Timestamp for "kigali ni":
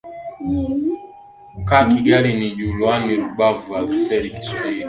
1.91-2.47